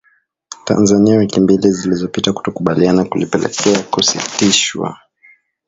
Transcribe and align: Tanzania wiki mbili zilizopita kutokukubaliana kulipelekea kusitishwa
Tanzania 0.65 1.17
wiki 1.19 1.39
mbili 1.41 1.71
zilizopita 1.71 2.33
kutokukubaliana 2.33 3.05
kulipelekea 3.05 3.83
kusitishwa 3.83 4.97